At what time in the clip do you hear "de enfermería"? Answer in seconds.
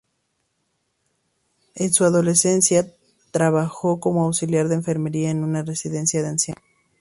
4.67-5.29